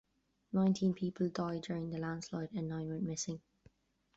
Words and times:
Nineteen 0.51 0.95
people 0.95 1.29
died 1.29 1.61
during 1.61 1.91
the 1.91 1.99
landslide 1.99 2.51
and 2.53 2.67
nine 2.67 2.89
went 2.89 3.03
missing. 3.03 3.39